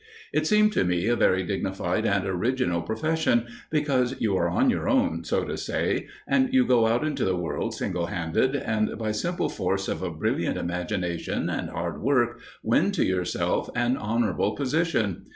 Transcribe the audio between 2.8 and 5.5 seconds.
profession, because you are on your own, so